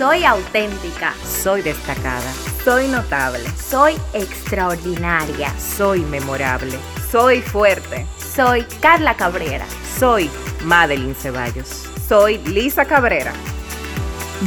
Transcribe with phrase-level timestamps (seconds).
[0.00, 1.12] Soy auténtica.
[1.26, 2.32] Soy destacada.
[2.64, 3.46] Soy notable.
[3.50, 5.52] Soy extraordinaria.
[5.60, 6.78] Soy memorable.
[7.10, 8.06] Soy fuerte.
[8.16, 9.66] Soy Carla Cabrera.
[9.98, 10.30] Soy
[10.64, 11.86] Madeline Ceballos.
[12.08, 13.34] Soy Lisa Cabrera.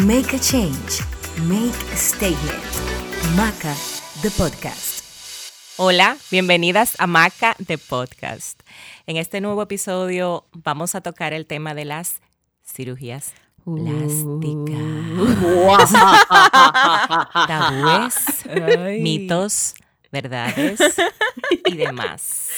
[0.07, 1.03] Make a change.
[1.47, 2.63] Make a statement.
[3.35, 3.75] Maca,
[4.23, 5.03] the podcast.
[5.77, 8.59] Hola, bienvenidas a Maca, the podcast.
[9.05, 12.21] En este nuevo episodio vamos a tocar el tema de las
[12.65, 14.77] cirugías plásticas.
[17.47, 18.45] Tabúes,
[18.99, 19.75] mitos,
[20.11, 20.79] verdades
[21.65, 22.49] y demás.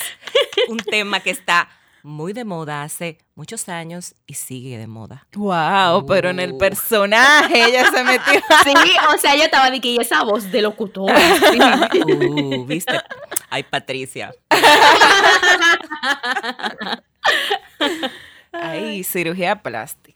[0.68, 1.70] Un tema que está
[2.06, 5.26] muy de moda hace muchos años y sigue de moda.
[5.34, 8.42] Wow, pero en el personaje ella se metió.
[8.64, 8.74] Sí,
[9.14, 11.12] o sea, yo estaba de que y esa voz de locutor.
[11.12, 13.00] Uh, ¿viste?
[13.50, 14.34] Ay, Patricia.
[18.52, 20.15] Ay, cirugía plásticas.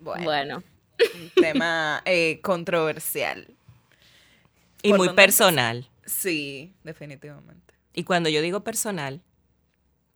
[0.00, 0.62] Bueno, Bueno,
[1.14, 3.48] un tema eh, controversial.
[4.82, 5.88] Y ¿Por muy personal.
[6.06, 7.74] Sí, definitivamente.
[7.94, 9.20] Y cuando yo digo personal,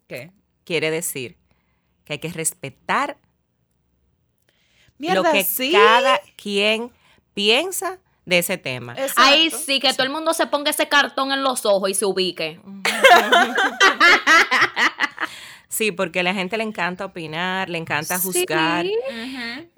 [0.07, 0.31] ¿Qué?
[0.65, 1.37] quiere decir
[2.05, 3.19] que hay que respetar
[4.99, 5.73] Mierda, lo que sí.
[5.73, 6.93] cada quien
[7.35, 8.93] piensa de ese tema.
[8.93, 9.21] Exacto.
[9.21, 12.07] ahí sí, que todo el mundo se ponga ese cartón en los ojos y se
[12.07, 12.61] ubique.
[15.73, 18.25] Sí, porque a la gente le encanta opinar, le encanta Sí.
[18.27, 18.85] juzgar,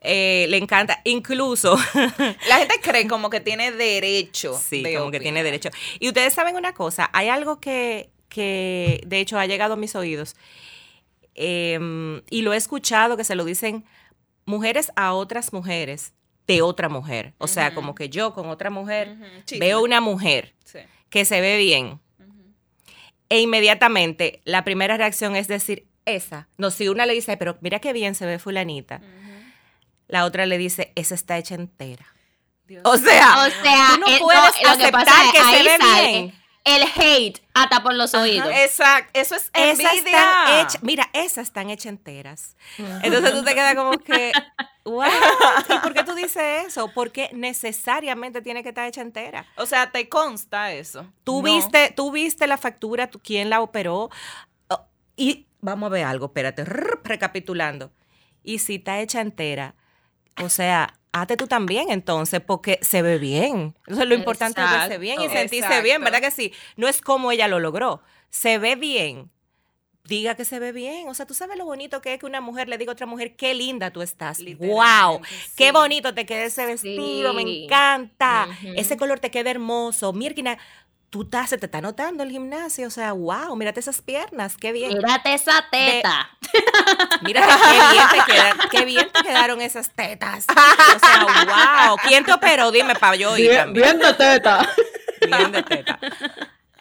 [0.00, 1.77] eh, le encanta, incluso,
[2.48, 4.59] La gente cree como que tiene derecho.
[4.61, 5.69] sí, de como que tiene derecho.
[6.00, 9.95] Y ustedes saben una cosa, hay algo que, que de hecho ha llegado a mis
[9.95, 10.34] oídos
[11.34, 13.84] em, y lo he escuchado que se lo dicen
[14.47, 16.12] mujeres a otras mujeres
[16.47, 17.34] de otra mujer.
[17.39, 19.17] O sea, como que yo con otra mujer
[19.59, 20.81] veo una mujer Sí.
[21.09, 22.00] que se ve bien
[23.34, 26.46] e inmediatamente la primera reacción es decir, esa.
[26.56, 29.00] No, si una le dice, pero mira qué bien se ve fulanita.
[30.06, 32.06] La otra le dice, esa está hecha entera.
[32.66, 36.34] Dios O sea, O sea, tú no eh, puedes aceptar que se ve sale bien.
[36.62, 38.48] El hate hasta por los oídos.
[38.54, 39.97] Exacto, eso es Esas envidia.
[39.97, 42.56] están hechas, mira, esas están hechas enteras.
[43.03, 44.30] Entonces tú te quedas como que,
[45.75, 46.91] ¿y por qué tú dices eso?
[46.95, 49.47] Porque necesariamente tiene que estar hecha entera.
[49.56, 51.06] O sea, te consta eso.
[51.25, 51.43] Tú No.
[51.43, 54.11] viste, tú viste la factura, tú- quién la operó.
[54.69, 54.87] Oh,
[55.17, 57.93] y vamos a ver algo, espérate, rrr, recapitulando.
[58.43, 59.75] Y si está hecha entera,
[60.43, 63.75] o sea, hazte tú también entonces, porque se ve bien.
[63.87, 65.41] Entonces lo importante es verse bien y Exacto.
[65.49, 66.03] sentirse bien.
[66.05, 66.53] ¿verdad que sí?
[66.77, 68.03] No es como ella lo logró.
[68.31, 69.31] Se ve bien.
[70.06, 71.09] Diga que se ve bien.
[71.09, 73.06] O sea, tú sabes lo bonito que es que una mujer le diga a otra
[73.06, 74.38] mujer, qué linda tú estás.
[74.59, 75.22] ¡Wow!
[75.56, 77.32] ¡Qué bonito te queda ese vestido!
[77.32, 78.47] Me encanta.
[78.76, 80.12] Ese color te queda hermoso.
[80.12, 80.59] Mirkina,
[81.09, 82.87] tú estás, se te está notando el gimnasio.
[82.87, 84.92] O sea, wow, mírate esas piernas, qué bien.
[84.92, 86.28] Mírate esa teta.
[87.22, 90.44] Mírate qué bien te quedan, qué bien te quedaron esas tetas.
[90.50, 91.97] O sea, wow.
[92.06, 92.71] ¿Quién te operó?
[92.71, 93.98] Dime para yo ir también.
[93.98, 94.69] de teta.
[95.26, 95.98] Bien de teta.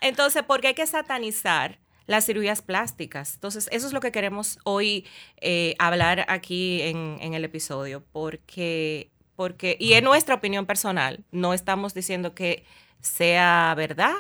[0.02, 3.36] Entonces, ¿por qué hay que satanizar las cirugías plásticas?
[3.36, 5.06] Entonces, eso es lo que queremos hoy
[5.42, 11.54] eh, hablar aquí en, en el episodio, porque, porque, y en nuestra opinión personal, no
[11.54, 12.66] estamos diciendo que
[13.00, 14.14] sea verdad,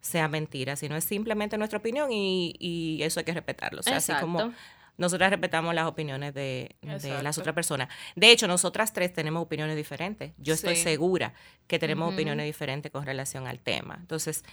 [0.00, 3.80] sea mentira, sino es simplemente nuestra opinión y, y eso hay que respetarlo.
[3.80, 4.52] O sea, así como
[4.96, 7.88] nosotras respetamos las opiniones de, de las otras personas.
[8.16, 10.32] De hecho, nosotras tres tenemos opiniones diferentes.
[10.38, 10.82] Yo estoy Sí.
[10.82, 11.34] segura
[11.68, 13.96] que tenemos opiniones diferentes con relación al tema.
[14.00, 14.44] Entonces,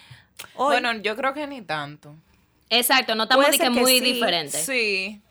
[0.55, 2.15] hoy, Bueno, yo creo que ni tanto.
[2.69, 4.65] Exacto, no estamos que que muy sí, diferentes.
[4.65, 5.21] Sí.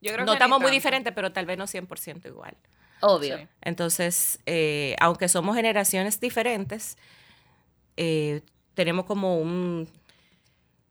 [0.00, 2.56] Yo creo no que estamos muy diferentes, pero tal vez no 100% igual.
[3.00, 3.38] Obvio.
[3.38, 3.46] Sí.
[3.62, 6.96] Entonces, eh, aunque somos generaciones diferentes,
[7.96, 8.42] eh,
[8.74, 9.88] tenemos como un...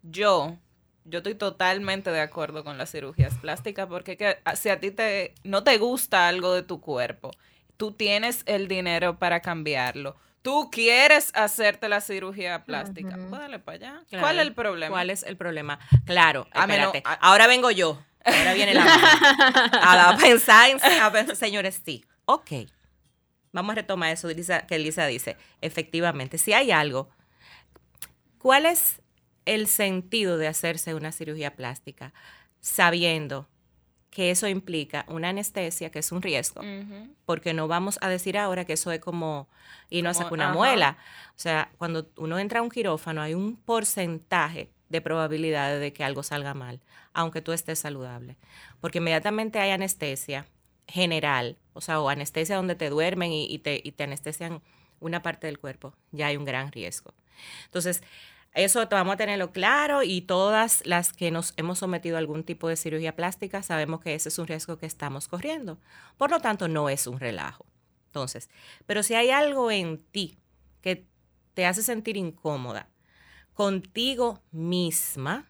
[0.03, 0.57] Yo,
[1.05, 4.91] yo estoy totalmente de acuerdo con las cirugías plásticas porque que, a- si a ti
[4.91, 7.31] te, no te gusta algo de tu cuerpo,
[7.77, 10.15] tú tienes el dinero para cambiarlo.
[10.41, 13.15] Tú quieres hacerte la cirugía plástica.
[13.17, 14.03] Pues dale para allá.
[14.09, 14.23] Claro.
[14.23, 14.89] ¿Cuál es el problema?
[14.93, 15.79] ¿Cuál es el problema?
[16.05, 17.03] Claro, A menos- espérate.
[17.23, 18.01] a- Ahora vengo yo.
[18.23, 19.69] Ahora viene la mamá.
[19.81, 22.05] a, a pensar, en, a pensar, señores, sí.
[22.25, 22.51] Ok.
[23.51, 25.37] Vamos a retomar eso Lisa- que Elisa dice.
[25.61, 27.09] Efectivamente, si hay algo,
[28.37, 29.01] ¿cuál es
[29.45, 32.13] el sentido de hacerse una cirugía plástica
[32.59, 33.47] sabiendo
[34.17, 36.61] que eso implica una anestesia, que es un riesgo?
[37.27, 39.47] Porque no vamos a decir ahora que eso es como
[39.91, 40.97] irnos a Como- sacar una muela.
[41.35, 46.03] O sea, cuando uno entra a un quirófano hay un porcentaje de probabilidades de que
[46.03, 46.79] algo salga mal,
[47.13, 48.37] aunque tú estés saludable.
[48.81, 50.47] Porque inmediatamente hay anestesia
[50.87, 54.63] general, o sea, o anestesia donde te duermen y, y te, y te anestesian
[54.99, 57.13] una parte del cuerpo, ya hay un gran riesgo.
[57.65, 58.01] Entonces,
[58.57, 62.67] eso vamos a tenerlo claro y todas las que nos hemos sometido a algún tipo
[62.67, 65.79] de cirugía plástica sabemos que ese es un riesgo que estamos corriendo.
[66.17, 67.67] Por lo tanto, no es un relajo.
[68.07, 68.49] Entonces,
[68.87, 70.39] pero si hay algo en ti
[70.81, 71.05] que
[71.53, 72.89] te hace sentir incómoda
[73.53, 75.49] contigo misma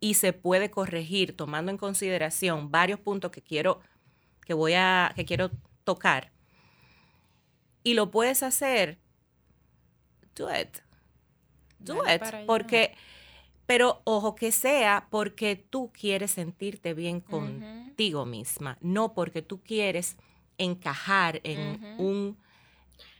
[0.00, 3.80] y se puede corregir tomando en consideración varios puntos que quiero
[4.46, 5.50] que voy a que quiero
[5.84, 6.32] tocar
[7.82, 8.98] y lo puedes hacer
[10.34, 10.78] do it
[11.80, 12.94] do Dale it porque
[13.66, 20.16] pero ojo que sea porque tú quieres sentirte bien contigo misma no porque tú quieres
[20.58, 22.36] encajar en un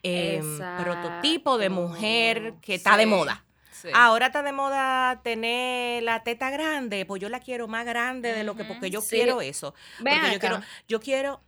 [0.02, 3.88] em, prototipo de mujer que está de moda sí.
[3.94, 8.44] Ahora está de moda tener la teta grande, pues yo la quiero más grande de
[8.44, 9.16] lo que, porque yo Sí.
[9.16, 9.74] quiero eso.
[10.00, 11.40] Ven Porque yo quiero, yo quiero,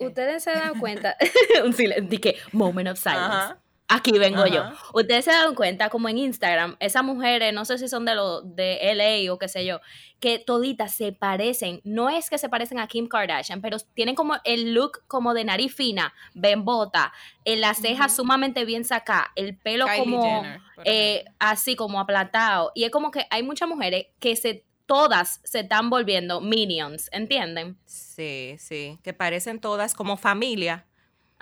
[0.00, 1.16] Ustedes se dan cuenta,
[1.64, 3.20] un silencio, di que moment of silence.
[3.26, 3.58] Ajá.
[3.88, 4.64] Aquí vengo yo.
[4.94, 8.40] Ustedes se dan cuenta, como en Instagram, esas mujeres, no sé si son de lo
[8.40, 9.80] de LA o qué sé yo,
[10.18, 11.80] que toditas se parecen.
[11.84, 15.44] No es que se parecen a Kim Kardashian, pero tienen como el look como de
[15.44, 17.12] nariz fina, bembota,
[17.44, 22.72] en las cejas sumamente bien sacadas, el pelo Kylie como Jenner, eh, así como aplatado.
[22.74, 27.78] Y es como que hay muchas mujeres que se todas se están volviendo minions, ¿entienden?
[27.86, 30.86] sí, sí, que parecen todas como familia.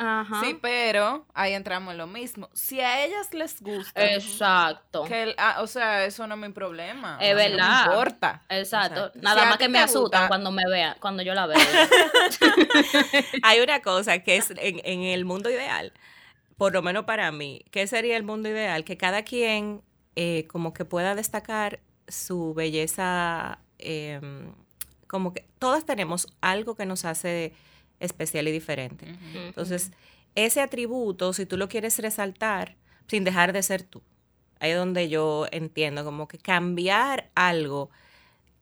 [0.03, 0.41] Ajá.
[0.43, 2.49] Sí, pero ahí entramos en lo mismo.
[2.55, 5.05] Si a ellas les gusta, Exacto.
[5.05, 7.19] que el- ah, o sea, eso no es mi problema.
[7.21, 7.85] Es verdad.
[7.87, 8.43] No importa.
[8.49, 8.99] Exacto.
[9.01, 9.19] Exacto.
[9.21, 11.59] Nada Si más que me asustan gusta- cuando me vean, cuando yo la veo.
[13.43, 15.93] Hay una cosa que es en, en el mundo ideal,
[16.57, 18.85] por lo menos para mí, ¿qué sería el mundo ideal?
[18.85, 19.83] Que cada quien
[20.17, 24.53] eh, como que pueda destacar su belleza, em,
[25.07, 27.55] como que todas tenemos algo que nos hace
[28.01, 29.07] especial y diferente.
[29.47, 29.93] Entonces,
[30.35, 32.77] ese atributo, si tú lo quieres resaltar,
[33.07, 34.03] sin dejar de ser tú,
[34.59, 37.91] ahí es donde yo entiendo como que cambiar algo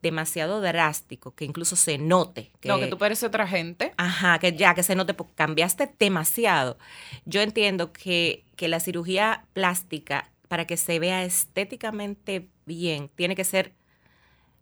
[0.01, 2.51] demasiado drástico, que incluso se note.
[2.59, 3.93] Que, No, que tú pareces otra gente.
[3.97, 6.77] Ajá, que ya, que se note, porque cambiaste demasiado.
[7.25, 13.43] Yo entiendo que, que la cirugía plástica, para que se vea estéticamente bien, tiene que
[13.43, 13.73] ser,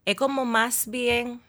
[0.05, 1.41] es como más bien,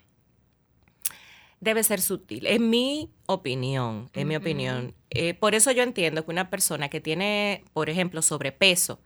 [1.61, 2.47] debe ser sutil.
[2.47, 4.95] En mi opinión, en mi opinión.
[5.11, 9.01] Eh, por eso yo entiendo que una persona que tiene, por ejemplo, sobrepeso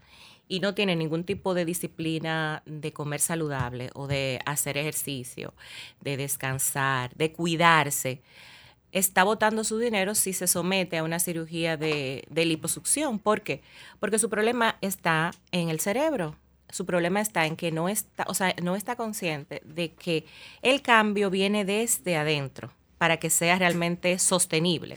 [0.49, 5.55] y no tiene ningún tipo de disciplina de comer saludable o de hacer ejercicio,
[6.01, 8.21] de descansar, de cuidarse,
[8.91, 13.19] está botando su dinero si se somete a una cirugía de, de liposucción.
[13.19, 13.63] ¿Por qué?
[13.99, 16.37] Porque su problema está en el cerebro.
[16.73, 20.25] Su problema está en que no está, o sea, no está consciente de que
[20.63, 24.97] el cambio viene desde adentro para que sea realmente sostenible.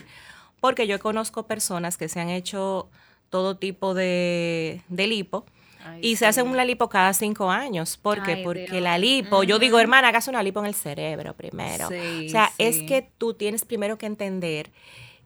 [0.58, 2.88] Porque yo conozco personas que se han hecho
[3.28, 5.44] todo tipo de, de lipo
[5.84, 6.16] Ay, y sí.
[6.16, 7.98] se hacen una lipo cada cinco años.
[7.98, 8.32] ¿Por qué?
[8.32, 8.80] Ay, Porque Dios.
[8.82, 11.88] la lipo, yo digo, hermana, hagas una lipo en el cerebro primero.
[11.88, 14.70] Sí, o sea, es que tú tienes primero que entender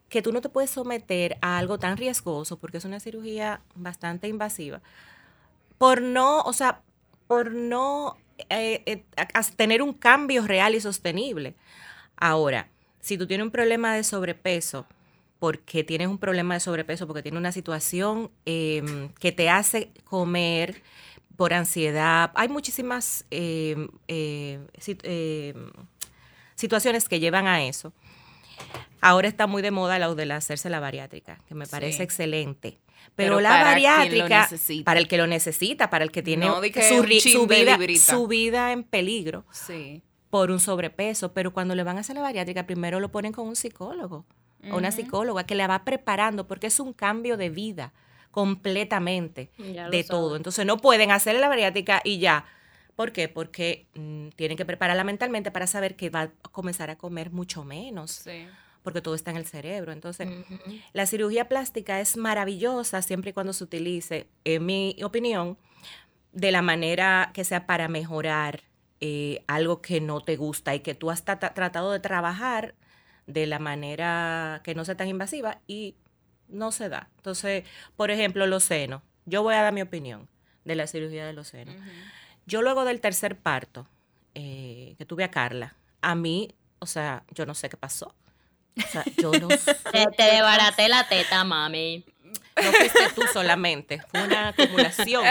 [0.09, 4.27] que tú no te puedes someter a algo tan riesgoso porque es una cirugía bastante
[4.27, 4.81] invasiva
[5.81, 6.83] por no, o sea,
[7.27, 8.19] por no
[8.51, 9.03] eh, eh,
[9.57, 11.55] tener un cambio real y sostenible.
[12.19, 12.69] Ahora,
[13.01, 14.87] si tú tienes un problema de sobrepeso,
[15.39, 20.83] porque tienes un problema de sobrepeso, porque tienes una situación em, que te hace comer
[21.39, 24.61] por ansiedad, hay muchísimas em, eh,
[25.05, 25.71] em,
[26.57, 27.95] situaciones que llevan a eso.
[29.01, 32.03] Ahora está muy de moda lo de hacerse la bariátrica, que me parece Sí.
[32.03, 32.79] excelente.
[33.17, 34.49] Pero, Pero la para quien lo bariátrica,
[34.85, 37.79] para el que lo necesita, para el que tiene No, di que su, su vida,
[37.99, 40.03] su vida en peligro Sí.
[40.31, 43.47] por un sobrepeso, pero cuando le van a hacer la bariátrica, primero lo ponen con
[43.49, 44.25] un psicólogo
[44.71, 47.93] o una psicóloga que la va preparando porque es un cambio de vida
[48.31, 50.05] completamente de sabe.
[50.05, 50.37] todo.
[50.37, 52.45] Entonces no pueden hacerle la bariátrica y ya.
[52.97, 53.29] ¿Por qué?
[53.29, 57.65] Porque mm, tienen que prepararla mentalmente para saber que va a comenzar a comer mucho
[57.65, 58.47] menos, Sí.
[58.83, 59.93] Porque todo está en el cerebro.
[59.93, 60.29] Entonces,
[60.93, 65.59] la cirugía plástica es maravillosa siempre y cuando se utilice, en mi opinión,
[66.33, 68.63] de la manera que sea para mejorar
[69.01, 72.75] eh, algo que no te gusta y que tú has tra- tratado de trabajar
[73.27, 75.95] de la manera que no sea tan invasiva y
[76.49, 77.09] no se da.
[77.17, 77.65] Entonces,
[77.97, 79.03] por ejemplo, los senos.
[79.27, 80.29] Yo voy a dar mi opinión
[80.65, 81.75] de la cirugía de los senos.
[82.47, 83.87] Yo luego del tercer parto,
[84.35, 88.15] eh, que tuve a Carla, a mí, o sea, yo no sé qué pasó.
[88.77, 92.05] O sea, yo no sé Te, te desbaraté la teta, mami.
[92.57, 95.25] no fuiste tú solamente, fue una acumulación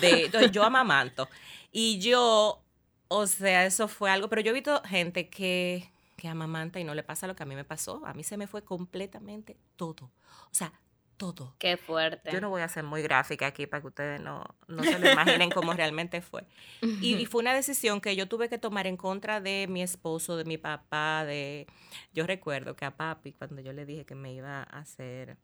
[0.00, 0.24] de.
[0.26, 1.28] Entonces yo amamanto.
[1.72, 2.62] Y yo,
[3.08, 6.94] o sea, eso fue algo, pero yo he visto gente que, que amamanta y no
[6.94, 8.02] le pasa lo que a mí me pasó.
[8.06, 10.10] A mí se me fue completamente todo.
[10.46, 10.72] O sea,
[11.20, 11.54] todo.
[11.58, 12.32] Qué fuerte.
[12.32, 15.12] Yo no voy a ser muy gráfica aquí para que ustedes no, no se lo
[15.12, 16.46] imaginen cómo realmente fue.
[16.80, 20.38] Y, y fue una decisión que yo tuve que tomar en contra de mi esposo,
[20.38, 21.66] de mi papá, de...
[22.14, 25.36] Yo recuerdo que a papi, cuando yo le dije que me iba a hacer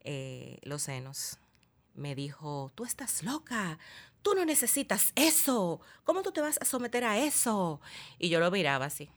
[0.00, 1.38] eh, los senos,
[1.94, 3.78] me dijo, tú estás loca,
[4.22, 7.80] tú no necesitas eso, ¿cómo tú te vas a someter a eso?
[8.18, 9.08] Y yo lo miraba así,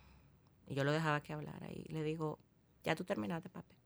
[0.67, 2.37] y yo lo dejaba que hablara, y le digo,
[2.83, 3.80] ya tú terminaste, papi.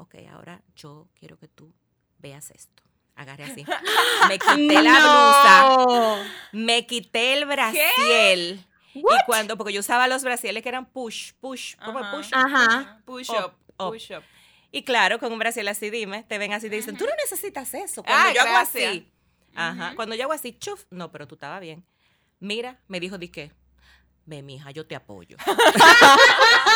[0.00, 1.74] Ok, ahora yo quiero que tú
[2.18, 2.82] veas esto.
[3.16, 3.66] Agarre así.
[4.28, 8.64] Me quité la blusa, me quité el brasiel.
[8.94, 12.10] Y cuando, porque yo usaba los brasieles que eran push, push, como Ajá.
[12.16, 12.30] push.
[12.32, 13.02] Ajá.
[13.04, 13.90] Push Up, up, up.
[13.92, 14.22] push up.
[14.72, 17.74] Y claro, con un brasiel así, dime, te ven así, te dicen, tú no necesitas
[17.74, 18.02] eso.
[18.02, 19.06] Cuando Ah, yo hago así,
[19.54, 21.84] ajá, cuando yo hago así, chuf, no, pero tú estabas bien.
[22.38, 23.52] Mira, me dijo, ¿di qué?
[24.30, 25.36] Ve, mija, yo te apoyo.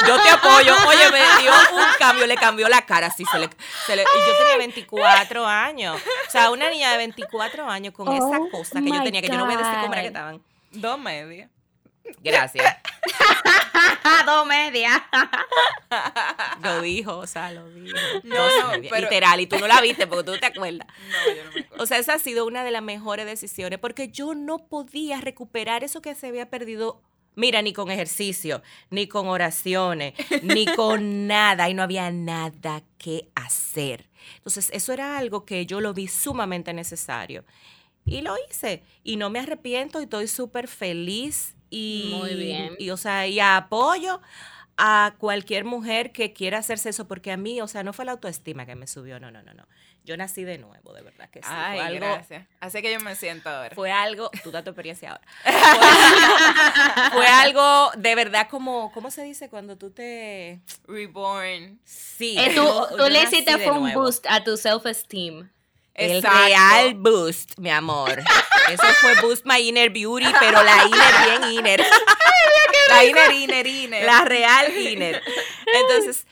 [0.09, 0.75] yo te apoyo.
[0.89, 3.25] Oye, me dio un cambio, le cambió la cara así.
[3.31, 3.49] Se le,
[3.87, 6.01] se le- y yo tenía 24 años.
[6.27, 9.29] O sea, una niña de 24 años con esa Oh cosa que yo tenía, que
[9.29, 10.43] yo no voy a decir cómo era que estaban.
[10.73, 11.49] Dos medias.
[12.25, 12.77] Gracias.
[14.27, 15.01] Dos medias.
[16.61, 17.97] Lo dijo, o sea, lo dijo.
[18.25, 20.89] No, no, pero- Literal, y tú no la viste porque tú no te acuerdas.
[21.09, 21.83] No, yo no me acuerdo.
[21.85, 25.85] O sea, esa ha sido una de las mejores decisiones porque yo no podía recuperar
[25.85, 27.01] eso que se había perdido.
[27.37, 33.29] Mira, ni con ejercicio, ni con oraciones, ni con nada, y no había nada que
[33.35, 34.09] hacer.
[34.37, 37.45] Entonces, eso era algo que yo lo vi sumamente necesario.
[38.07, 38.83] Y lo hice.
[39.03, 41.55] Y no me arrepiento y estoy súper feliz.
[41.71, 42.76] Y, Muy bien.
[42.79, 44.21] Y, o sea, y apoyo
[44.76, 48.12] a cualquier mujer que quiera hacerse eso, porque a mí, o sea, no fue la
[48.12, 49.66] autoestima que me subió, no, no, no, no.
[50.04, 51.49] Yo nací de nuevo, de verdad que sí.
[51.50, 52.47] Ay, fue algo, gracias.
[52.61, 53.75] Así que yo me siento ahora.
[53.75, 55.23] fue algo, tú da tu experiencia ahora.
[57.11, 60.61] Fue, fue algo de verdad como, ¿cómo se dice cuando tú te...
[60.87, 61.78] Reborn.
[61.85, 62.37] Sí.
[62.38, 64.02] Eh, tú yo- tú yo le hiciste fue un nuevo.
[64.02, 65.49] boost a tu self-esteem.
[65.95, 66.38] El Exacto.
[66.49, 68.19] real boost, mi amor.
[68.69, 71.85] Eso fue boost my inner beauty, pero la inner bien inner.
[72.88, 74.05] La inner.
[74.05, 75.23] La real inner.
[75.83, 76.26] Entonces,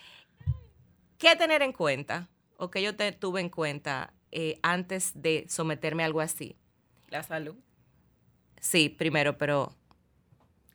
[1.19, 2.29] ¿qué tener en cuenta?
[2.57, 6.57] O que yo te tuve en cuenta eh, antes de someterme a algo así.
[7.09, 7.57] La salud.
[8.61, 9.75] Sí, primero, pero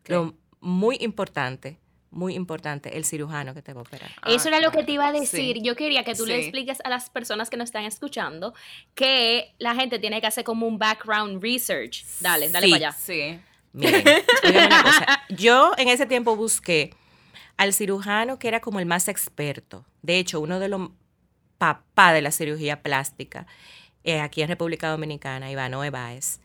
[0.04, 0.14] ¿Qué?
[0.14, 1.80] lo muy importante,
[2.12, 4.12] muy importante, el cirujano que te va a operar.
[4.22, 5.56] Ah, Eso era lo que te iba a decir.
[5.58, 5.62] Sí.
[5.64, 8.54] Yo quería que tú le expliques a las personas que nos están escuchando
[8.96, 12.04] que la gente tiene que hacer como un background research.
[12.20, 12.72] Dale, dale Sí.
[12.74, 12.98] para allá.
[12.98, 13.40] Sí.
[13.78, 14.04] Miren,
[14.44, 15.22] una cosa.
[15.30, 16.94] Yo en ese tiempo busqué
[17.58, 19.86] al cirujano que era como el más experto.
[20.02, 20.90] De hecho, uno de los
[21.58, 23.48] papás de la cirugía plástica
[24.04, 26.40] eh, aquí en República Dominicana, Ivano Báez,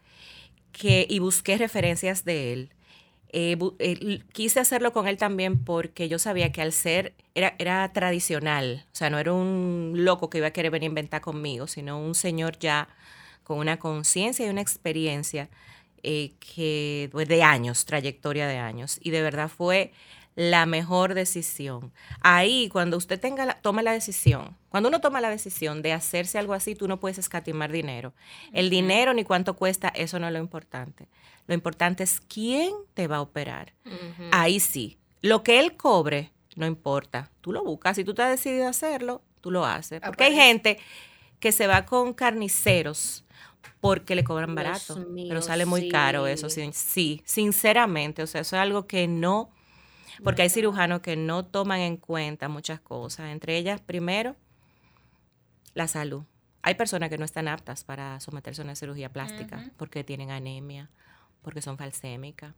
[0.72, 2.70] que y busqué referencias de él.
[3.34, 7.90] Eh, eh, quise hacerlo con él también porque yo sabía que al ser, era, era
[7.92, 11.66] tradicional, o sea, no era un loco que iba a querer venir a inventar conmigo,
[11.66, 12.88] sino un señor ya
[13.42, 15.48] con una conciencia y una experiencia
[16.02, 18.98] eh, que pues, de años, trayectoria de años.
[19.02, 19.92] Y de verdad fue
[20.34, 21.92] la mejor decisión.
[22.20, 26.38] Ahí, cuando usted tenga la, toma la decisión, cuando uno toma la decisión de hacerse
[26.38, 28.14] algo así, tú no puedes escatimar dinero.
[28.52, 31.08] El dinero ni cuánto cuesta, eso no es lo importante.
[31.46, 33.74] Lo importante es quién te va a operar.
[34.30, 34.98] Ahí sí.
[35.20, 37.30] Lo que él cobre, no importa.
[37.40, 37.96] Tú lo buscas.
[37.96, 40.00] Si tú te has decidido hacerlo, tú lo haces.
[40.00, 40.78] Porque hay gente
[41.40, 43.24] que se va con carniceros
[43.80, 44.96] porque le cobran barato.
[45.08, 46.48] mío, pero sale muy caro eso.
[46.72, 47.22] sí.
[47.24, 48.22] Sinceramente.
[48.22, 49.50] O sea, eso es algo que no...
[50.22, 53.30] Porque hay cirujanos que no toman en cuenta muchas cosas.
[53.32, 54.36] Entre ellas, primero,
[55.74, 56.22] la salud.
[56.62, 60.90] Hay personas que no están aptas para someterse a una cirugía plástica porque tienen anemia,
[61.40, 62.54] porque son falsémicas,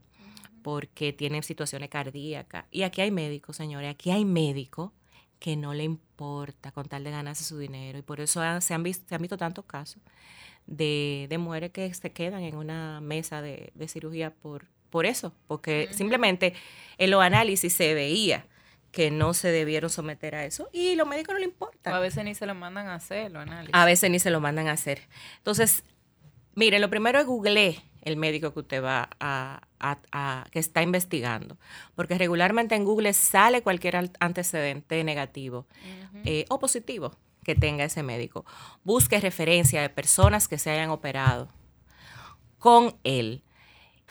[0.61, 2.65] porque tienen situaciones cardíacas.
[2.71, 4.91] Y aquí hay médicos, señores, aquí hay médicos
[5.39, 7.97] que no le importa con tal de ganarse su dinero.
[7.97, 10.01] Y por eso han- se, han visto, se han visto tantos casos
[10.67, 15.33] de, de mujeres que se quedan en una mesa de, de cirugía por, por eso,
[15.47, 16.53] porque simplemente
[16.97, 18.45] en los análisis se veía
[18.91, 21.95] que no se debieron someter a eso y los médicos no le importa.
[21.95, 23.71] a veces ni se lo mandan a hacer, los análisis.
[23.75, 25.01] A veces ni se lo mandan a hacer.
[25.37, 25.83] Entonces,
[26.55, 30.81] mire, lo primero es googleé el médico que usted va a, a- a- que está
[30.81, 31.57] investigando,
[31.95, 35.67] porque regularmente en Google sale cualquier al- antecedente negativo
[36.23, 38.43] eh, o positivo que tenga ese médico.
[38.83, 41.47] Busque referencia de personas que se hayan operado
[42.57, 43.43] con él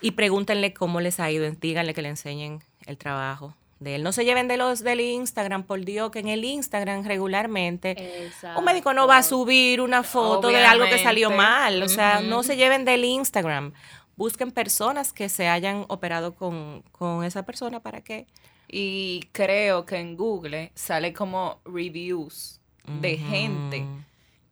[0.00, 4.03] y pregúntenle cómo les ha ido, díganle que le enseñen el trabajo de él.
[4.05, 8.64] No se lleven de los del Instagram, por Dios, que en el Instagram regularmente un
[8.64, 11.83] médico no va a subir una foto de algo que salió mal.
[11.83, 13.73] O sea, no se lleven del Instagram.
[14.17, 18.29] Busquen personas que se hayan operado con, con esa persona para que...
[18.69, 22.61] Y creo que en Google sale como reviews
[23.00, 23.87] de gente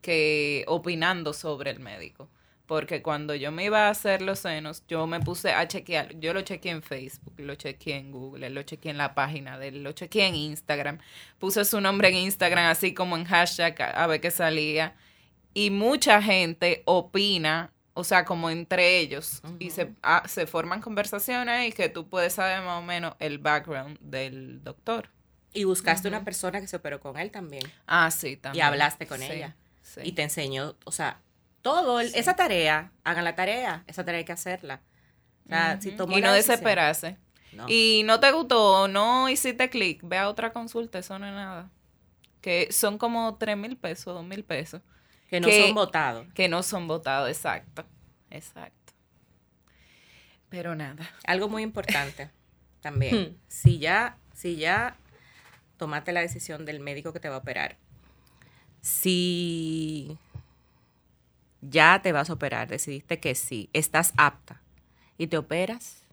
[0.01, 2.29] que opinando sobre el médico.
[2.67, 6.19] Porque cuando yo me iba a hacer los senos, yo me puse a chequear.
[6.21, 9.69] Yo lo chequeé en Facebook, lo chequeé en Google, lo chequeé en la página de
[9.69, 10.99] él, lo chequeé en Instagram.
[11.39, 14.95] Puse su nombre en Instagram así como en hashtag a, a ver qué salía.
[15.55, 19.43] Y mucha gente opina, o sea, como entre ellos.
[19.59, 23.39] Y se, ah, se forman conversaciones y que tú puedes saber más o menos el
[23.39, 25.11] background del doctor.
[25.55, 27.63] Y buscaste una persona que se operó con él también.
[27.87, 28.65] Ah, sí, también.
[28.65, 29.55] hablaste con Sí, ella.
[29.83, 30.01] sí.
[30.05, 31.21] Y te enseñó, o sea,
[31.61, 34.81] todo, el- esa tarea, hagan la tarea, esa tarea hay que hacerla.
[35.47, 37.19] O sea, si tomó y no desesperarse.
[37.53, 37.67] No.
[37.69, 41.71] Y no te gustó, no hiciste clic, ve a otra consulta, eso no es nada.
[42.41, 44.81] Que son como tres mil pesos, dos mil pesos,
[45.29, 46.27] que no que- son votados.
[46.35, 47.85] que no son votados, exacto,
[48.31, 48.95] exacto.
[50.49, 51.09] Pero nada.
[51.25, 52.31] Algo muy importante
[52.81, 53.17] también.
[53.17, 53.37] Hmm.
[53.49, 54.97] si ya, si ya
[55.83, 57.77] tomaste la decisión del médico que te va a operar,
[58.83, 60.17] si
[61.61, 64.61] ya te vas a operar, decidiste que sí, estás apta
[65.19, 66.05] y te operas,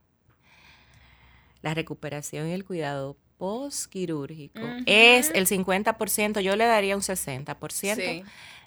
[1.61, 8.23] la recuperación y el cuidado postquirúrgico es el 50%, yo le daría un 60% Sí.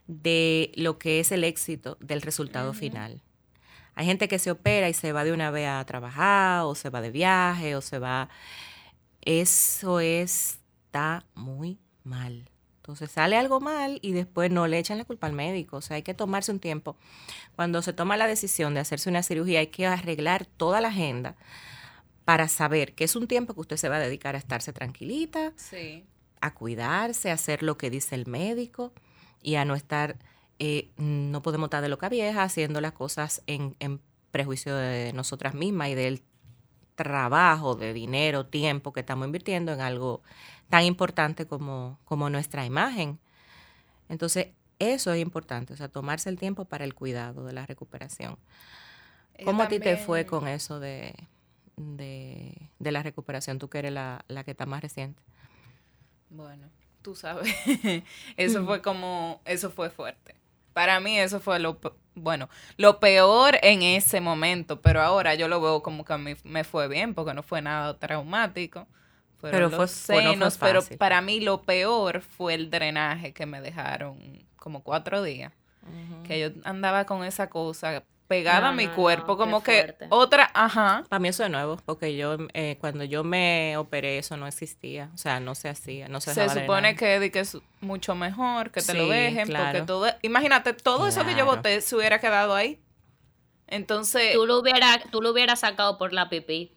[0.07, 3.23] de lo que es el éxito del resultado final.
[3.97, 6.91] Hay gente que se opera y se va de una vez a trabajar, o se
[6.91, 8.29] va de viaje, o se va.
[9.21, 10.01] Eso
[10.93, 12.51] está muy mal.
[12.77, 15.79] Entonces sale algo mal y después no le echan la culpa al médico.
[15.79, 16.99] O sea, hay que tomarse un tiempo.
[17.57, 21.35] Cuando se toma la decisión de hacerse una cirugía, hay que arreglar toda la agenda
[22.27, 25.55] para saber que es un tiempo que usted se va a dedicar a estarse tranquilita,
[25.57, 26.05] Sí.
[26.43, 28.93] a cuidarse, a hacer lo que dice el médico
[29.41, 30.19] y a no estar,
[30.59, 35.55] eh, no podemos estar de loca vieja haciendo las cosas en, en prejuicio de nosotras
[35.55, 36.23] mismas y del
[36.95, 40.23] trabajo, de dinero, tiempo que estamos invirtiendo en algo
[40.69, 43.19] tan importante como, como nuestra imagen.
[44.09, 48.39] Entonces, eso es importante, o sea, tomarse el tiempo para el cuidado de la recuperación.
[49.45, 51.15] ¿Cómo a ti te fue con eso de,
[51.77, 53.59] de, de la recuperación?
[53.59, 55.23] Tú que eres la, la que está más reciente.
[56.31, 56.69] Bueno,
[57.03, 57.55] tú sabes,
[58.37, 60.35] eso fue como, eso fue fuerte.
[60.73, 61.79] Para mí eso fue lo,
[62.14, 66.35] bueno, lo peor en ese momento, pero ahora yo lo veo como que a mí
[66.44, 68.87] me fue bien porque no fue nada traumático.
[69.38, 72.70] Fueron Pero los fue- fue- no fue senos, pero para mí lo peor fue el
[72.70, 75.53] drenaje que me dejaron como cuatro días.
[76.25, 79.83] Que yo andaba con esa cosa pegada No, a mi no, cuerpo, no, como que
[79.83, 80.07] fuerte.
[80.09, 81.05] otra, ajá.
[81.09, 85.11] Para mí eso es nuevo, porque yo eh, cuando yo me operé eso no existía,
[85.14, 88.71] o sea, no se hacía, no se Se supone que, di que es mucho mejor,
[88.71, 92.55] que te lo dejen, porque todo, imagínate, todo eso que yo boté se hubiera quedado
[92.55, 92.79] ahí.
[93.68, 96.73] Entonces, Tú lo hubieras tú lo hubieras sacado por la pipí.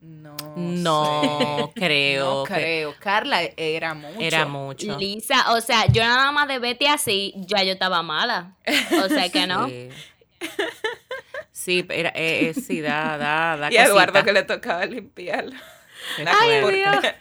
[0.00, 1.72] no, No sé.
[1.80, 2.94] creo no que- creo.
[2.98, 4.20] Carla era mucho.
[4.20, 4.98] Era mucho.
[4.98, 8.56] Lisa, o sea, yo nada más de vete así, ya yo estaba mala.
[9.04, 9.68] O sea que no.
[9.68, 9.88] Sí,
[11.52, 15.56] Sí, era, eh, eh, sí, da, da, da Y a Eduardo que le tocaba limpiarlo.
[16.26, 16.60] Ay.
[16.74, 16.96] Dios.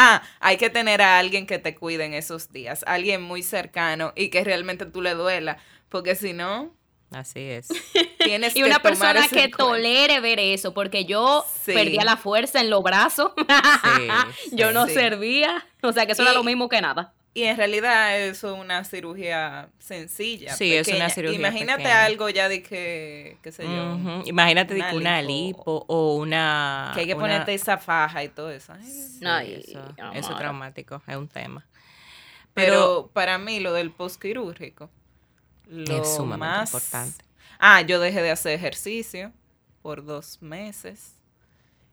[0.00, 4.12] Ah, hay que tener a alguien que te cuide en esos días, alguien muy cercano
[4.14, 6.72] y que realmente tú le duela, porque si no,
[7.10, 7.68] Así es.
[8.18, 11.72] tienes Y que una tomar persona que tolere ver eso, porque yo Sí.
[11.72, 13.32] perdía la fuerza en los brazos.
[13.36, 14.08] Sí,
[14.52, 14.94] yo no sí.
[14.94, 15.66] servía.
[15.82, 17.14] O sea que eso era lo mismo que nada.
[17.38, 20.54] Y en realidad eso es una cirugía sencilla.
[20.56, 22.04] Sí, es una cirugía Imagínate pequeña.
[22.04, 24.22] algo ya de que, qué sé yo.
[24.26, 25.58] Imagínate de una que una lipo.
[25.58, 26.90] lipo o una...
[26.94, 28.72] que hay que una- ponerte esa faja y todo eso.
[28.72, 30.16] Ay, Sí, Ay, eso, amor.
[30.16, 31.64] eso es traumático, es un tema.
[32.54, 34.90] Pero, para mí lo del postquirúrgico
[35.68, 37.24] lo Es sumamente más importante.
[37.60, 39.32] Ah, yo dejé de hacer ejercicio
[39.82, 41.14] por dos meses.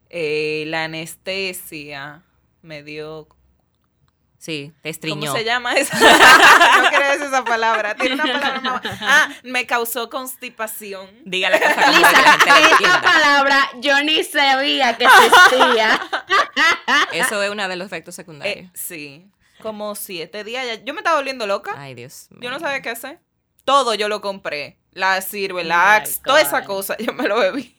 [0.10, 2.23] Eh, la anestesia
[2.62, 3.27] me dio
[4.45, 5.21] Sí, te estriñó.
[5.21, 5.91] ¿Cómo se llama eso?
[5.97, 7.95] no decir esa palabra.
[7.95, 8.81] Tiene una palabra más.
[9.01, 11.10] Ah, me causó constipación.
[11.25, 15.99] Dígale que que Lisa, lo esa palabra yo ni sabía que existía.
[17.12, 18.69] Eso es uno de los efectos Eh, secundarios.
[18.75, 19.25] sí.
[19.63, 20.63] Como siete días.
[20.67, 21.73] ya- Yo me estaba volviendo loca.
[21.75, 22.41] Ay, Dios mío.
[22.43, 23.19] Yo no sabía qué hacer.
[23.63, 24.77] Todo yo lo compré.
[24.91, 26.95] La sirve, Oh la Axe, toda esa cosa.
[26.99, 27.75] Yo me lo bebí.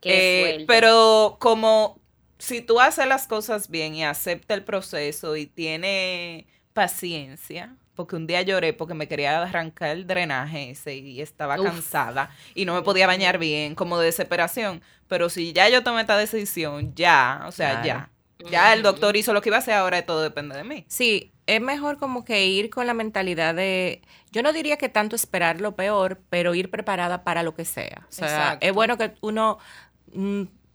[0.00, 1.98] Qué Eh, pero como
[2.44, 8.26] si tú haces las cosas bien y acepta el proceso y tiene paciencia, porque un
[8.26, 11.66] día lloré porque me quería arrancar el drenaje ese y estaba Uf.
[11.66, 14.82] cansada y no me podía bañar bien, como de desesperación.
[15.08, 17.86] Pero si ya yo tomé esta decisión, ya, o sea, Claro.
[17.86, 18.10] ya.
[18.50, 20.84] Ya el doctor hizo lo que iba a hacer, ahora todo depende de mí.
[20.88, 24.02] Sí, es mejor como que ir con la mentalidad de,
[24.32, 28.04] yo no diría que tanto esperar lo peor, pero ir preparada para lo que sea.
[28.08, 28.66] O sea, Exacto.
[28.66, 29.58] es bueno que uno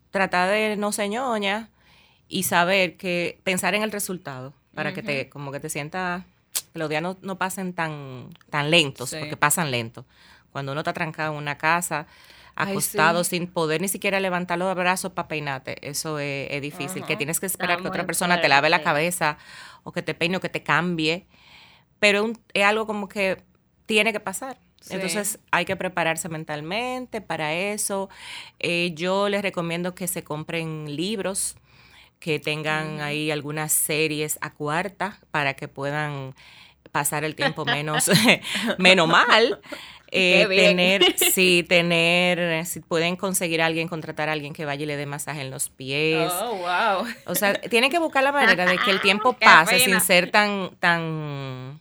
[0.09, 1.69] mm, trata de no ser ñoña
[2.27, 4.53] y saber que pensar en el resultado.
[4.75, 6.23] para que te, como que te sientas,
[6.71, 9.17] que los días no, no pasen tan, tan lentos, Sí.
[9.19, 10.05] porque pasan lentos.
[10.53, 12.07] Cuando uno está trancado en una casa,
[12.55, 13.31] Ay, acostado sí.
[13.31, 17.41] sin poder ni siquiera levantar los brazos para peinarte, eso es, es difícil, que tienes
[17.41, 19.37] que esperar que otra persona te lave la cabeza
[19.83, 21.25] o que te peine o que te cambie,
[21.99, 23.41] pero un- es algo como que
[23.85, 24.59] tiene que pasar.
[24.81, 24.95] Sí.
[24.95, 28.09] Entonces hay que prepararse mentalmente para eso.
[28.59, 31.55] Eh, yo les recomiendo que se compren libros,
[32.19, 36.35] que tengan ahí algunas series a cuarta para que puedan
[36.91, 38.09] pasar el tiempo menos,
[38.77, 39.59] menos mal.
[40.11, 44.85] Eh, tener, sí, tener, si pueden conseguir a alguien, contratar a alguien que vaya y
[44.87, 46.31] le dé masaje en los pies.
[46.41, 47.07] Oh, wow.
[47.25, 50.71] O sea, tienen que buscar la manera de que el tiempo pase sin ser tan,
[50.79, 51.79] tan,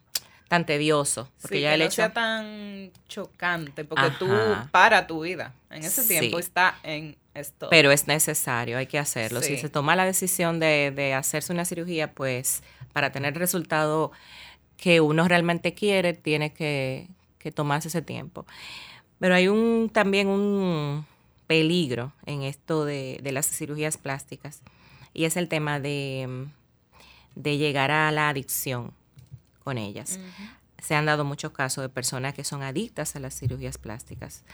[0.49, 1.29] tan tedioso.
[1.43, 1.95] Porque Sí, ya que el no hecho.
[1.97, 4.69] sea tan chocante, porque tú Ajá.
[4.73, 5.53] para tu vida.
[5.71, 6.09] En ese Sí.
[6.09, 7.69] tiempo está en esto.
[7.71, 9.43] Pero es necesario, hay que hacerlo.
[9.43, 14.11] Si se toma la decisión de, de hacerse una cirugía, pues para tener el resultado
[14.77, 17.07] que uno realmente quiere, tiene que,
[17.39, 18.47] que tomarse ese tiempo.
[19.19, 21.05] Pero hay un también un
[21.47, 24.61] peligro en esto de, de las cirugías plásticas
[25.15, 26.47] y es el tema de,
[27.35, 28.93] de llegar a la adicción
[29.69, 30.19] con ellas.
[30.79, 34.45] Se han dado muchos casos de personas que son adictas a las cirugías plásticas.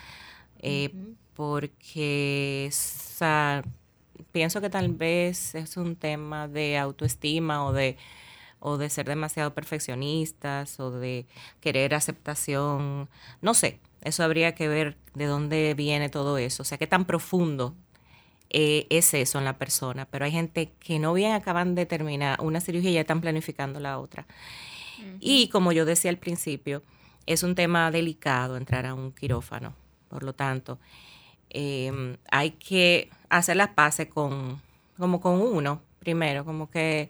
[0.58, 0.90] eh,
[1.34, 3.62] Porque o sea,
[4.32, 7.96] pienso que tal vez es un tema de autoestima o de,
[8.58, 11.26] o de ser demasiado perfeccionistas o de
[11.60, 13.08] querer aceptación.
[13.40, 16.62] No sé, eso habría que ver de dónde viene todo eso.
[16.62, 17.76] O sea, qué tan profundo
[18.50, 20.06] eh, es eso en la persona.
[20.06, 23.78] Pero hay gente que no bien acaban de terminar una cirugía y ya están planificando
[23.78, 24.26] la otra.
[25.20, 26.82] Y como yo decía al principio,
[27.26, 29.74] es un tema delicado entrar a un quirófano.
[30.08, 30.78] Por lo tanto,
[31.50, 34.60] eh, hay que hacer las paces con,
[34.96, 37.08] como con uno primero, como que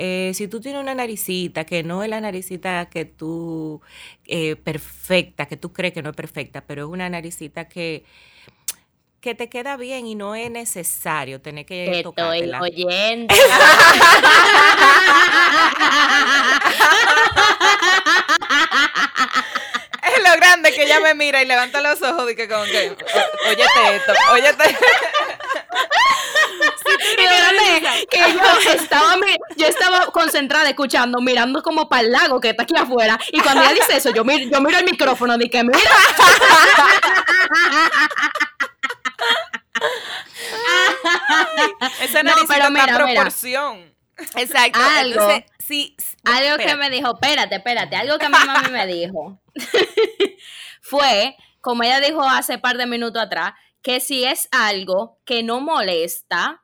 [0.00, 3.80] eh, si tú tienes una naricita que no es la naricita que tú,
[4.26, 8.04] eh, perfecta, que tú crees que no es perfecta, pero es una naricita que,
[9.20, 13.34] que te queda bien y no es necesario tener que Te estoy oyendo.
[20.08, 22.90] Es lo grande que ella me mira y levanta los ojos y que como que,
[22.90, 24.78] "O- óyete esto, óyete.
[26.88, 28.18] Espérate, que
[28.64, 29.14] yo estaba,
[29.56, 33.18] yo estaba concentrada escuchando, mirando como para el lago que está aquí afuera.
[33.32, 35.78] Y cuando ella dice eso, yo miro, yo miro el micrófono y que mira.
[42.00, 42.96] Esa No, pero está mira, a mira.
[43.14, 43.94] proporción.
[44.36, 44.78] Exacto.
[44.80, 45.20] Algo.
[45.20, 45.96] Entonces, sí.
[46.24, 49.40] Algo que me dijo, espérate, espérate, algo que mi mami me dijo
[50.80, 53.52] fue, como ella dijo hace par de minutos atrás,
[53.82, 56.62] que si es algo que no molesta,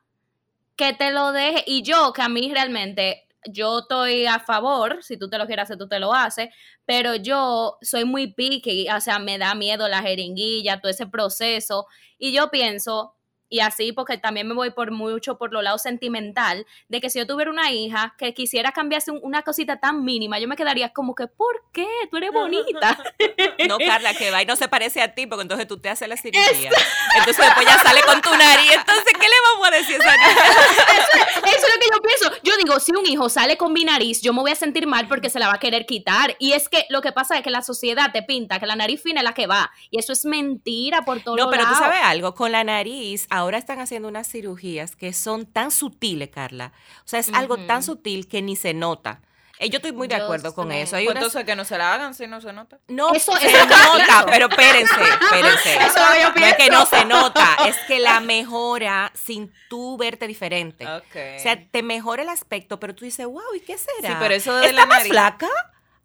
[0.75, 1.63] que te lo deje.
[1.65, 5.63] Y yo, que a mí realmente, yo estoy a favor, si tú te lo quieres
[5.63, 6.49] hacer, tú te lo haces,
[6.85, 11.87] pero yo soy muy picky, o sea, me da miedo la jeringuilla, todo ese proceso.
[12.17, 13.15] Y yo pienso,
[13.49, 17.19] y así porque también me voy por mucho por lo lado sentimental, de que si
[17.19, 20.89] yo tuviera una hija que quisiera cambiarse un- una cosita tan mínima, yo me quedaría
[20.93, 21.87] como que, ¿por qué?
[22.11, 22.97] Tú eres bonita.
[23.67, 26.07] No, Carla, que va y no se parece a ti, porque entonces tú te haces
[26.07, 26.69] la cirugía.
[27.17, 28.71] Entonces después ya sale con tu nariz.
[28.73, 30.41] Entonces, ¿qué le vamos a decir a esa niña?
[31.47, 32.31] Eso es lo que yo pienso.
[32.43, 35.07] Yo digo, si un hijo sale con mi nariz, yo me voy a sentir mal
[35.07, 36.35] porque se la va a querer quitar.
[36.39, 39.01] Y es que lo que pasa es que la sociedad te pinta que la nariz
[39.01, 39.71] fina es la que va.
[39.89, 43.44] Y eso es mentira por todos No, pero tú sabes algo, con la nariz, ahora
[43.53, 46.71] están haciendo unas cirugías que son tan sutiles, Carla.
[46.99, 49.21] O sea, es algo tan sutil que ni se nota.
[49.57, 50.81] Eh, yo estoy muy de acuerdo con sé.
[50.81, 50.97] eso.
[50.97, 52.77] Hay Pues unas- entonces que no se la hagan si no se nota.
[52.89, 54.25] No Eso- se eso nota, pienso.
[54.25, 55.75] pero espérense, espérense.
[55.85, 55.99] Eso
[56.35, 60.85] No es que no se nota, es que la mejora sin tú verte diferente.
[60.85, 61.01] O
[61.39, 64.09] sea, te mejora el aspecto, pero tú dices, wow, ¿y qué será?
[64.09, 65.47] Sí, pero eso de ¿Está la más nariz- flaca?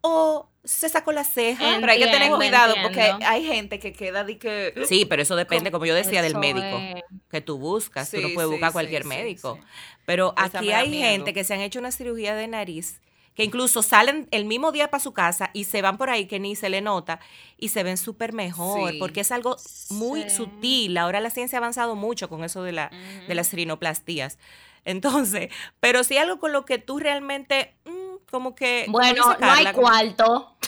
[0.01, 1.77] ¿O se sacó la ceja?
[1.79, 2.89] Pero hay que tener cuidado entiendo.
[3.17, 4.73] porque hay gente que queda de que...
[4.87, 8.11] Sí, pero eso depende, como yo decía, del médico es- que tú buscas.
[8.11, 9.57] tú no puedes sí, buscar sí, cualquier sí, médico.
[9.59, 9.67] sí.
[10.05, 11.09] Pero Esa aquí hay miedo.
[11.11, 12.99] gente que se han hecho una cirugía de nariz
[13.33, 16.37] que incluso salen el mismo día para su casa y se van por ahí que
[16.39, 17.21] ni se le nota
[17.57, 18.97] y se ven súper mejor Sí.
[18.99, 19.55] porque es algo
[19.89, 20.31] muy Sí.
[20.31, 20.97] sutil.
[20.97, 22.91] Ahora la ciencia ha avanzado mucho con eso de, la,
[23.27, 24.37] de las rinoplastías.
[24.83, 27.91] Entonces, pero si algo con lo que tú realmente, mm,
[28.29, 28.85] como que...
[28.89, 30.55] Bueno, dice no hay cuarto.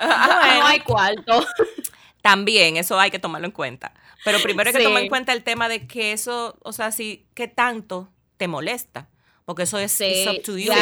[0.00, 0.60] Bueno.
[0.60, 1.46] No hay cuarto.
[2.22, 3.92] También, eso hay que tomarlo en cuenta.
[4.24, 4.84] Pero primero hay que Sí.
[4.86, 9.08] tomar en cuenta el tema de que eso, o sea, si, ¿qué tanto te molesta?
[9.46, 10.72] Porque eso es Sí, it's up to you.
[10.72, 10.78] Sí,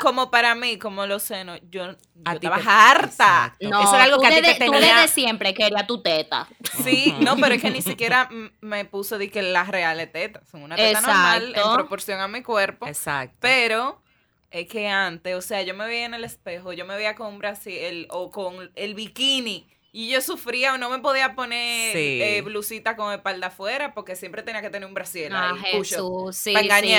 [0.00, 3.56] como, para mí, como los senos, yo, yo a ti estaba te- harta.
[3.60, 4.94] No, eso era algo tú que a ti te desde, tú tenía...
[4.94, 6.48] desde siempre quería tu teta.
[6.84, 10.62] Sí, no, pero es que ni siquiera me puse de que las reales tetas son
[10.62, 12.86] una teta normal en proporción a mi cuerpo.
[12.86, 13.36] Exacto.
[13.40, 14.00] Pero
[14.50, 17.26] es que antes, o sea, yo me veía en el espejo, yo me veía con
[17.28, 19.68] un brasil o con el bikini.
[19.90, 22.20] Y yo sufría o no me podía poner Sí.
[22.22, 26.36] eh, blusita con espalda afuera porque siempre tenía que tener un brasil Ah, ahí, Jesús,
[26.36, 26.54] sí,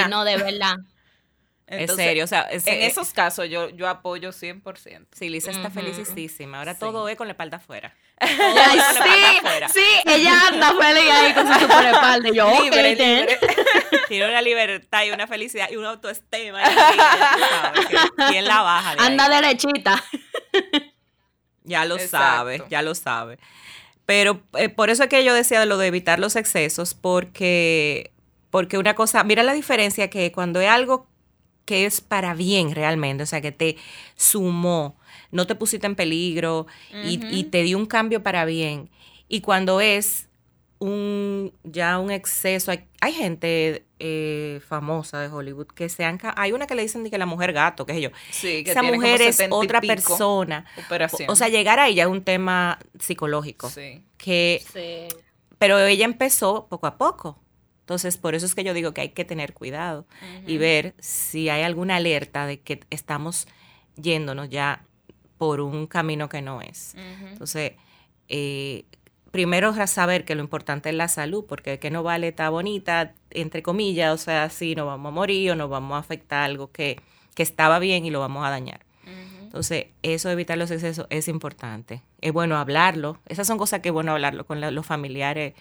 [0.09, 0.75] no, de verdad.
[1.67, 5.07] es Entonces, serio, o sea, es- En eh, esos casos yo, yo apoyo 100%.
[5.15, 5.79] Sí, Lisa está Ujú.
[5.81, 6.57] felicísima.
[6.59, 6.79] Ahora Sí.
[6.79, 7.95] todo es con la espalda afuera.
[8.19, 12.29] Ay, es sí, sí, ella anda feliz ahí con su super espalda.
[12.29, 13.19] Y yo, Libre, ten.
[13.27, 13.39] libre.
[14.07, 16.61] Tiene una libertad y una felicidad y una autoestima.
[16.63, 17.87] y sabes
[18.29, 18.95] ¿Quién la baja?
[18.95, 19.07] de ahí?
[19.07, 20.03] Anda derechita.
[21.63, 22.17] Ya lo Exacto.
[22.17, 23.37] sabe, ya lo sabe.
[24.07, 28.11] Pero eh, por eso es que yo decía de lo de evitar los excesos, porque,
[28.49, 31.05] porque una cosa, mira la diferencia que cuando es algo
[31.65, 33.77] que es para bien realmente, o sea, que te
[34.15, 34.97] sumó,
[35.29, 36.65] no te pusiste en peligro
[37.03, 38.89] y, y te dio un cambio para bien.
[39.27, 40.28] Y cuando es
[40.79, 46.17] un ya un exceso, hay, hay gente eh, famosa de Hollywood que se han...
[46.37, 48.09] Hay una que le dicen de que la mujer gato, qué sé yo.
[48.31, 50.65] Sí, que Esa tiene como mujer es 70 y otra persona.
[51.27, 53.69] O sea, llegar ahí ya es un tema psicológico.
[53.69, 54.03] Sí.
[54.17, 55.15] Que, Sí.
[55.57, 57.37] pero ella empezó poco a poco.
[57.81, 60.05] Entonces, por eso es que yo digo que hay que tener cuidado
[60.45, 63.47] y ver si hay alguna alerta de que estamos
[63.95, 64.85] yéndonos ya
[65.37, 66.95] por un camino que no es.
[67.31, 67.73] Entonces,
[68.27, 68.85] eh,
[69.31, 73.61] primero saber que lo importante es la salud, porque que no vale estar bonita, entre
[73.63, 76.99] comillas, o sea, si nos vamos a morir o nos vamos a afectar algo que,
[77.35, 78.81] que estaba bien y lo vamos a dañar.
[79.41, 82.03] Entonces, eso de evitar los excesos es importante.
[82.21, 83.17] Es bueno hablarlo.
[83.27, 85.53] Esas son cosas que es bueno hablarlo con la- los familiares.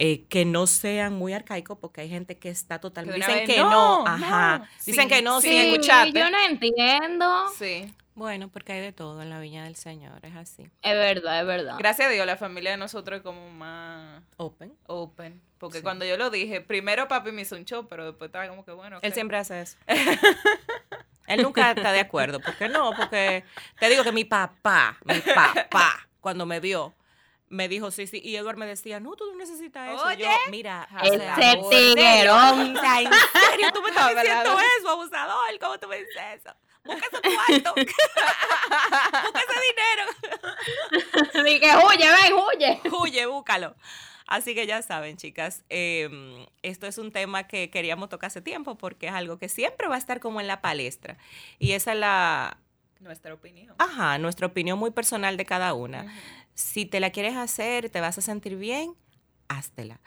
[0.00, 3.18] eh, que no sean muy arcaicos, porque hay gente que está totalmente...
[3.18, 4.58] Dicen vez, que no, no, ajá.
[4.60, 4.64] no.
[4.86, 6.16] Dicen Sí, que no, sí, sin escucharte.
[6.20, 7.26] yo no entiendo.
[7.58, 7.92] Sí.
[8.18, 10.64] Bueno, porque hay de todo en la viña del Señor, es así.
[10.82, 11.76] Es verdad, es verdad.
[11.78, 14.76] Gracias a Dios, la familia de nosotros es como más Open.
[14.88, 15.40] open.
[15.58, 15.82] Porque Sí.
[15.84, 18.72] cuando yo lo dije, primero papi me hizo un show, pero después estaba como que
[18.72, 18.98] bueno.
[19.02, 19.76] Él siempre hace eso.
[21.28, 22.40] Él nunca está de acuerdo.
[22.40, 22.90] ¿Por qué no?
[22.96, 23.44] Porque
[23.78, 26.94] te digo que mi papá, mi papá, cuando me vio,
[27.48, 28.20] me dijo sí, sí.
[28.24, 30.04] Y Edward me decía, no, tú no necesitas eso.
[30.06, 30.24] Oye.
[30.24, 31.68] Yo, mira, Ese sea, ¿en serio?
[31.94, 32.60] tiguerón.
[32.60, 35.58] ¿en serio tú me estás diciendo eso, abusador?
[35.60, 36.50] ¿Cómo tú me dices eso?
[36.88, 37.74] Busca ese cuarto.
[37.76, 41.44] Busca ese dinero.
[41.44, 42.80] Dije, huye, ven, huye.
[43.00, 43.74] Huye, búscalo.
[44.26, 46.08] Así que ya saben, chicas, eh,
[46.62, 49.94] esto es un tema que queríamos tocar hace tiempo porque es algo que siempre va
[49.94, 51.16] a estar como en la palestra.
[51.58, 52.58] Y esa es la,
[53.00, 53.74] Nuestra opinión.
[53.78, 56.12] ajá, nuestra opinión muy personal de cada una.
[56.54, 58.94] Si te la quieres hacer, te vas a sentir bien,
[59.48, 59.98] háztela.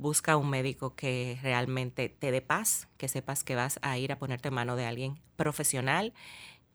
[0.00, 4.18] Busca un médico que realmente te dé paz, que sepas que vas a ir a
[4.18, 6.14] ponerte en mano de alguien profesional,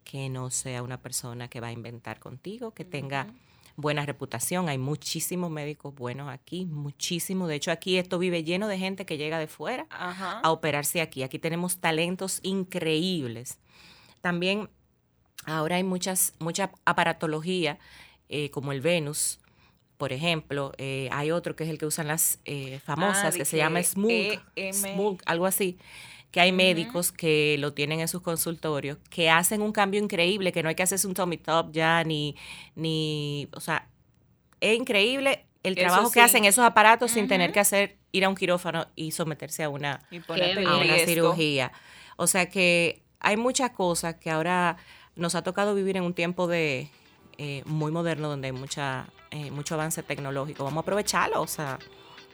[0.04, 3.26] que no sea una persona que va a inventar contigo, que tenga
[3.74, 4.68] buena reputación.
[4.68, 7.48] Hay muchísimos médicos buenos aquí, muchísimos.
[7.48, 10.38] De hecho, aquí esto vive lleno de gente que llega de fuera Ajá.
[10.44, 11.24] a operarse aquí.
[11.24, 13.58] Aquí tenemos talentos increíbles.
[14.20, 14.70] También
[15.46, 17.80] ahora hay muchas, mucha aparatología,
[18.28, 19.40] eh, como el Venus,
[19.96, 20.72] por ejemplo.
[20.78, 23.56] Eh, hay otro que es el que usan las eh, famosas, Ah, de que se
[23.56, 24.72] llama Smooth, EM.
[24.74, 25.78] Smooth, algo así.
[26.30, 30.62] Que hay médicos que lo tienen en sus consultorios, que hacen un cambio increíble, que
[30.62, 32.36] no hay que hacerse un tummy top ya, ni,
[32.74, 33.88] ni, o sea,
[34.60, 38.28] es increíble el Eso trabajo que hacen esos aparatos sin tener que hacer, ir a
[38.28, 41.72] un quirófano y someterse a una, a una cirugía.
[42.16, 44.76] O sea que hay muchas cosas que ahora
[45.14, 46.90] nos ha tocado vivir en un tiempo de
[47.38, 50.64] eh, muy moderno donde hay mucha, eh, mucho avance tecnológico.
[50.64, 51.78] Vamos a aprovecharlo, o sea,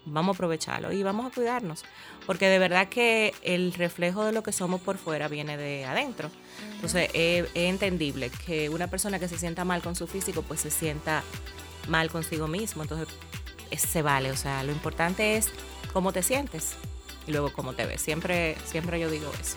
[0.05, 1.85] vamos a aprovecharlo y vamos a cuidarnos.
[2.27, 6.31] Porque de verdad que el reflejo de lo que somos por fuera viene de adentro.
[6.75, 10.61] Entonces es, es entendible que una persona que se sienta mal con su físico, pues
[10.61, 11.23] se sienta
[11.89, 12.83] mal consigo mismo.
[12.83, 13.09] Entonces
[13.71, 15.51] es- se vale, o sea, lo importante es
[15.93, 16.75] cómo te sientes
[17.27, 18.01] y luego cómo te ves.
[18.03, 19.57] Siempre, siempre yo digo eso.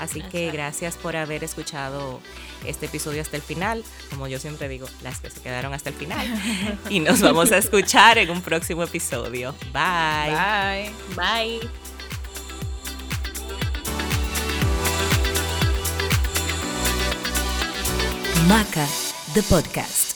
[0.00, 2.20] Así que gracias por haber escuchado
[2.66, 3.84] este episodio hasta el final.
[4.08, 6.26] Como yo siempre digo, las que se quedaron hasta el final.
[6.90, 9.54] y nos vamos a escuchar en un próximo episodio.
[9.72, 10.90] Bye.
[11.14, 11.60] Bye.
[11.60, 11.70] Bye.
[18.48, 18.88] Maca,
[19.34, 20.09] the podcast.